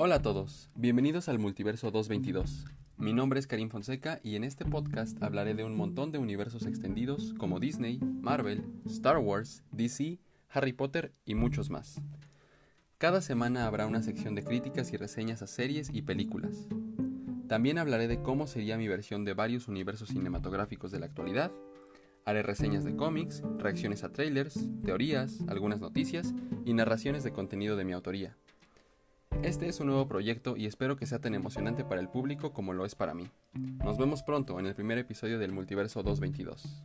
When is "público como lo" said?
32.08-32.84